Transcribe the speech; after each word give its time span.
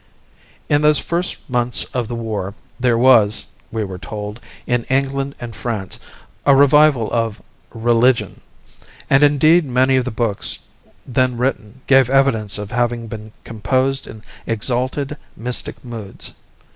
In 0.67 0.81
those 0.81 0.97
first 0.97 1.47
months 1.47 1.83
of 1.93 2.07
the 2.07 2.15
war 2.15 2.55
there 2.79 2.97
was, 2.97 3.45
we 3.71 3.83
were 3.83 3.99
told, 3.99 4.39
in 4.65 4.83
England 4.85 5.35
and 5.39 5.55
France 5.55 5.99
a 6.43 6.55
revival 6.55 7.11
of 7.11 7.39
"religion," 7.71 8.41
and 9.11 9.21
indeed 9.21 9.63
many 9.63 9.97
of 9.97 10.05
the 10.05 10.09
books 10.09 10.57
then 11.05 11.37
written 11.37 11.81
gave 11.85 12.09
evidence 12.09 12.57
of 12.57 12.71
having 12.71 13.05
been 13.05 13.31
composed 13.43 14.07
in 14.07 14.23
exalted, 14.47 15.17
mystic 15.37 15.85
moods. 15.85 16.33